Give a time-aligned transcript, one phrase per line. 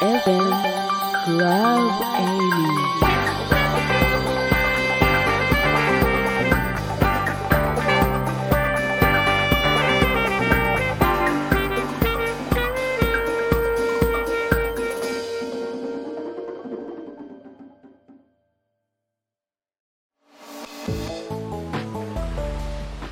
[0.00, 0.52] FM
[1.24, 2.86] Club Amy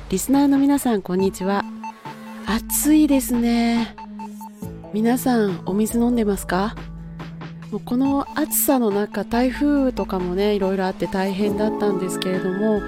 [0.09, 1.63] リスナーの皆さんこんにちは。
[2.45, 4.04] 暑いですね。
[4.95, 6.73] 皆さんお水飲んでますか？
[7.69, 12.81] もうこの暑さの中台風とかもねいろいろあって大変だったんですけれども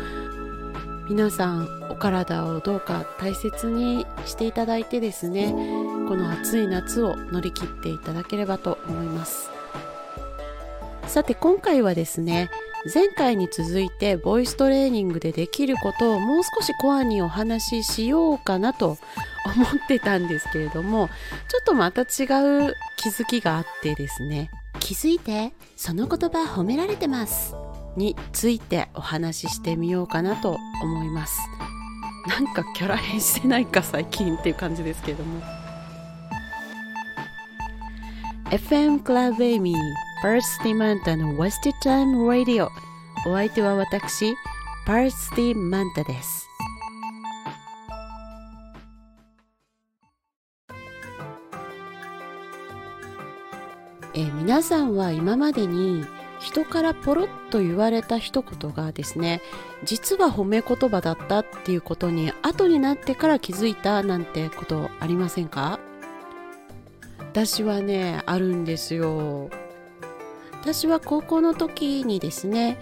[1.09, 9.50] 皆さんお体をどうか大切にしていただいてですねこの暑い夏を乗り切っていただければと思います。
[11.08, 12.50] さて今回はですね
[12.94, 18.98] 前回に続いてボイストレーニングでできることをもう少しコアにお話ししようかなと
[19.48, 21.10] 思ってたんですけれども
[21.48, 22.08] ちょっとまた違う
[22.98, 24.50] 気づきがあってですね。
[24.80, 27.56] 気づいてその言葉褒められてます。
[27.95, 31.39] についてお話ししてみようかなと思います。
[32.28, 35.42] なんかキャラ変してないか最近っていう感じですけれども。
[38.52, 39.73] FM Club Amy
[40.22, 42.70] パースティマンタの Wasted Time Radio
[43.26, 44.34] お相手は私
[44.86, 46.47] パースティマンタです。
[54.48, 56.06] 皆さんは今までに
[56.40, 59.42] 人からポロッと言われた一言がですね
[59.84, 65.81] 実は褒め言葉だったっていうことに後になってから気づいたなんてことありませんか？
[67.20, 69.50] 私はねあるんですよ。
[70.61, 72.80] 私は高校の時にですね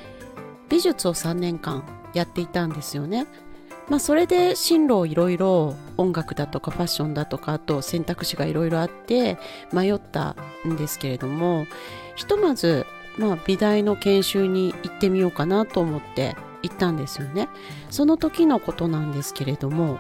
[0.70, 3.26] 美術を3年間やっていたんですよね。
[3.90, 9.38] まあそれで進路をいろいろ音楽だとかファッションだとかあと選択肢がいろいろあって
[9.72, 10.36] 迷った
[10.68, 11.68] んですけれども
[12.16, 12.86] ひとまず
[13.18, 17.48] まあ美大の研修に行ってみようかなと思って行ったんですよね。
[17.92, 20.00] その時のことなんですけれども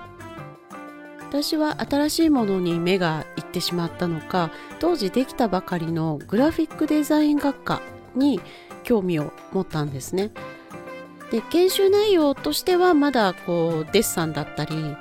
[1.29, 7.81] 私は新しいものに目がいってしまったのか当時できたばかりのグラフィックデザイン学科
[8.15, 8.39] に
[8.83, 10.31] 興味を持ったんですね。
[11.31, 14.95] で研修内容としてはまだこうデッサンだったり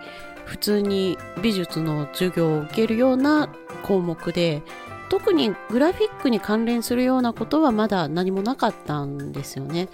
[0.45, 3.49] 普通に美術の授業を受けるような
[3.83, 4.63] 項目で
[5.09, 9.89] 特にグラフィックに関連するようなことはまだ何もなかったんですよね。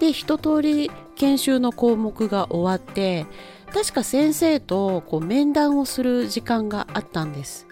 [0.00, 3.26] で一通り研修の項目が終わって
[3.72, 7.66] 確か先生とこう面談をする時間があったんです。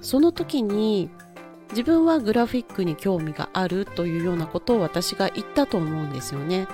[0.00, 1.10] その時に
[1.70, 6.68] 自分はグラフィックに興味があるというようなことを私が言ったと思うんですよね。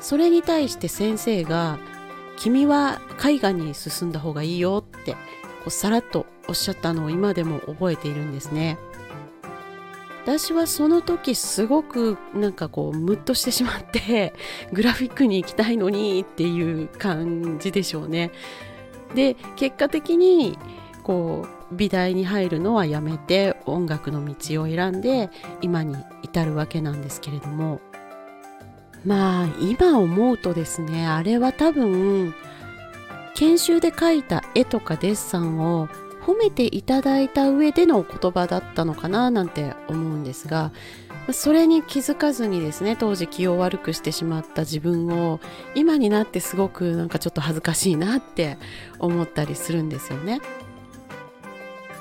[0.00, 1.78] それに対して先生が
[2.36, 5.18] 「君は絵画に進んだ方がいいよ」ってこ
[5.66, 8.78] うさらっとおっしゃったのを今でも覚えているんですね。
[10.24, 14.34] 私はその時すごくなんかこうムッとしてしまって
[14.74, 18.30] グラフィックに行きたいのにっていう感じでしょうね。
[19.14, 20.58] で結果的に
[21.02, 25.30] こう美大に入るのはやめて音楽の道を選んで
[25.62, 27.80] 今に至るわけなんですけれども。
[29.04, 32.34] まあ今思うとですねあれは多分
[33.34, 35.88] 研修で描いた絵とかデッサンを
[36.22, 40.72] 褒めていただいた上での言葉だったのかななんて思うんですが
[41.32, 45.40] それに気づかずにですね当時気を悪くしてしまった自分を
[45.74, 48.58] 今になってすごくなんかちょっと恥ずかしいなって
[48.98, 50.40] 思ったりするんですよね。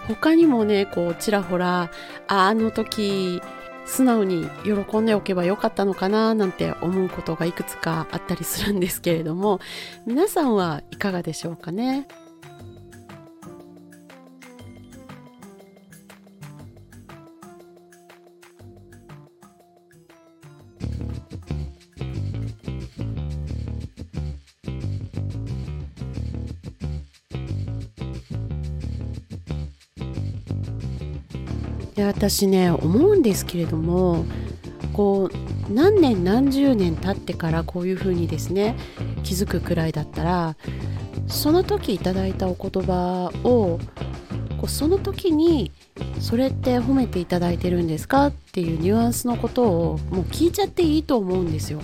[0.07, 1.91] 他にもねこうちらほら
[2.29, 3.41] ああの時
[3.87, 9.59] 素直に喜んでおけばよかったのかななんて思うことがいくつかあったりするんですけれども
[10.05, 12.05] 皆さんはいかがでしょうかね？
[31.97, 34.23] で私ね思うんですけれども
[34.93, 38.77] こう何年何十年経ってからこういうふうにですね
[39.23, 40.55] 気づくくらいだったら
[41.27, 43.79] その時いただいたお言葉を
[44.57, 45.71] こうその時に
[46.19, 48.27] それって褒めていただいてるんですか？
[48.27, 51.79] っていうニュアンスのことをもう聞いちゃっていいと思うんですよ。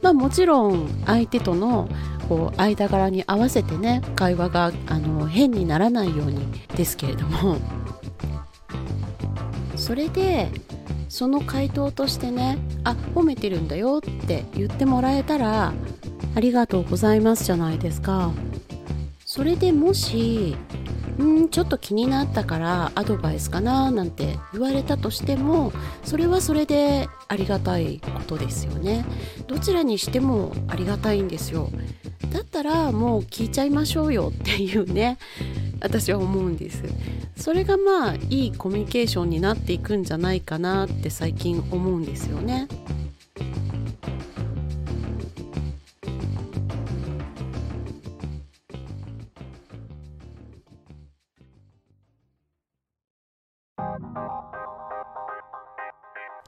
[0.00, 1.88] まあもちろん相手との
[2.28, 6.46] こう間柄に合わせてね会話があの変にならないように
[6.76, 7.58] ですけれども
[9.90, 10.48] それで
[11.08, 15.72] その回答としてねあ褒めてるんだよって言ってもらえたら
[16.36, 18.30] ありがとうございますじゃないですか。
[19.26, 20.56] それでもし
[21.20, 25.72] んちょっと気になったからアドバイスかななんて言われたとしても
[26.04, 29.04] それはそれでありがたいことですよね。
[29.48, 31.68] どちらにしてもありがたいんですよ。
[32.30, 35.18] だったらもう聞いちゃいましょうよっていうね
[35.80, 36.84] 私は思うんです。
[37.40, 42.68] それがまあいいコミュニケーションになっていくんじゃないかなって最近思うんですよね。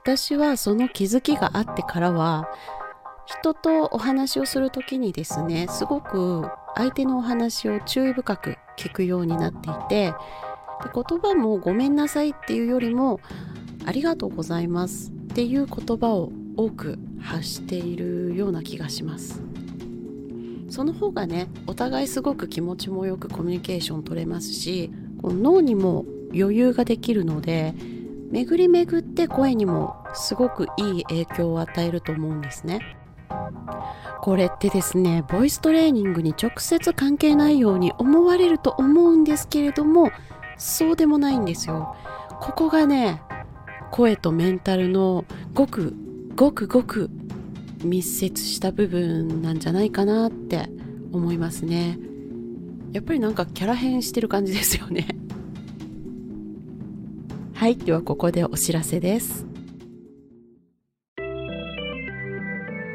[0.05, 2.49] 私はその気づきがあってからは
[3.25, 10.15] 人とお話をする時にですねすごく相手のお話を注意深く聞くようになっていて
[10.83, 13.21] で言葉も「ごめんなさい」っていうよりも
[13.85, 19.43] 「ありがとうございます」っていう言葉を多く発しているような気がします。
[20.69, 24.91] その方がねお互いすごく気持ちもよくコミュニケーション取れますし
[25.21, 27.75] この脳にも余裕ができるので
[28.31, 32.81] 巡り巡って声にもすごくいい影響を与えると思うんですね。
[34.23, 40.11] これってですねボイストレーニングに直接関係ないように思われると思うんですけれども
[40.63, 41.97] そうでもないんですよ。
[42.41, 43.21] ここがね
[43.91, 45.25] 声とメンタルの
[45.55, 45.97] ごく
[46.37, 47.11] ごくごく
[47.83, 50.69] 密接した部分なんじゃないかなって
[51.13, 51.99] 思いますね。
[52.93, 55.09] やっぱりなんかキャラ変してる感じですよね。
[57.55, 59.45] はいではここでお知らせです。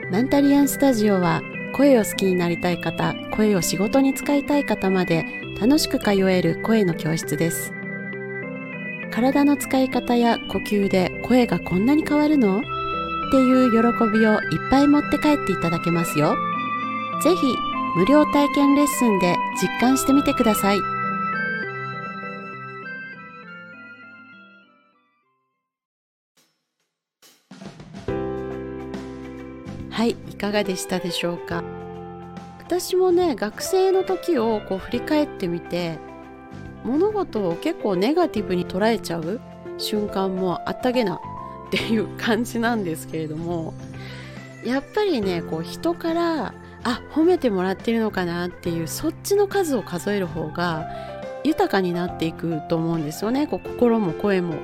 [0.10, 1.42] マンタリアンスタジオは
[1.76, 7.74] 声を好きになりたい方声を仕事に使いたい方まで楽しく通える声の教室です。
[9.12, 12.60] 体の使い方や呼吸で声がこんなに変わるの？
[12.60, 12.62] っ
[13.32, 13.78] ていう喜
[14.14, 16.36] びをいっぱい持って帰っていただけますよ。
[17.24, 17.56] ぜひ
[17.96, 20.80] 無料体験レッスンで実感してみてください。
[29.90, 31.64] はいいかがでしたでしょうか？
[32.68, 36.00] 私もね学生の時をこう振り返ってみて
[36.84, 39.40] 物事を結構ネガティブに捉えちゃう
[39.78, 41.20] 瞬間もあったげなっ
[41.72, 43.74] ていう感じなんですけれども
[44.66, 46.54] やっぱりねこう人から
[46.84, 50.90] あ褒めてもらってるのかなっていうそっちの数を数える方が
[51.46, 53.48] 豊かになっていくと思うんですよね。
[53.48, 54.56] こう心も声も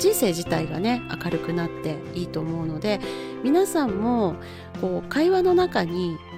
[0.00, 2.98] 人生自体がね明るくなっていいと思うので
[3.44, 4.34] 皆さんも
[4.80, 6.18] こう会話の中に「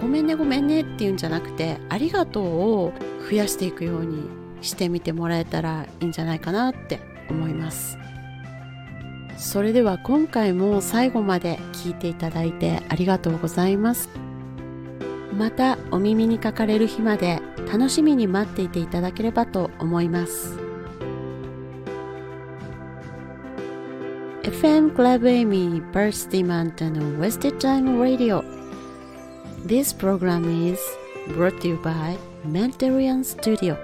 [0.00, 2.92] ごめんねごめんね」っていうんじゃなくて「ありがとう」を
[3.30, 4.28] 増やしていくように
[4.60, 7.00] してみてもらえたらいいんじゃないかなって
[7.30, 7.98] 思います。
[9.36, 14.08] それでは今回も最後まで聞いていただいてありがとうございます。
[15.36, 20.56] またお耳にかかれる日まで楽しみに待っていていただければと思います。
[24.44, 28.44] FM Club Amy Birthday Mountain Wasted Time Radio.
[29.64, 30.78] This program is
[31.28, 33.78] brought to you by Mentarian Studio.